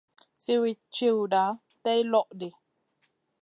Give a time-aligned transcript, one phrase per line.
[0.43, 1.43] Siwitna tchiwda
[1.83, 2.47] tay lo ɗi.